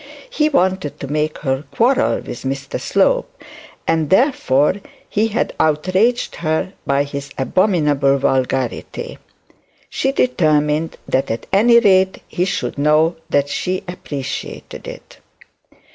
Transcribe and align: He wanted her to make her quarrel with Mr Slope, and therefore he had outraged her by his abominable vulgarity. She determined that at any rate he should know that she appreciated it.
He 0.31 0.49
wanted 0.49 0.93
her 0.93 0.97
to 0.97 1.07
make 1.13 1.37
her 1.37 1.63
quarrel 1.69 2.21
with 2.21 2.41
Mr 2.41 2.81
Slope, 2.81 3.39
and 3.87 4.09
therefore 4.09 4.77
he 5.07 5.27
had 5.27 5.53
outraged 5.59 6.37
her 6.37 6.73
by 6.87 7.03
his 7.03 7.29
abominable 7.37 8.17
vulgarity. 8.17 9.19
She 9.91 10.11
determined 10.11 10.97
that 11.07 11.29
at 11.29 11.45
any 11.53 11.77
rate 11.79 12.23
he 12.27 12.45
should 12.45 12.79
know 12.79 13.17
that 13.29 13.47
she 13.47 13.83
appreciated 13.87 14.87
it. 14.87 15.19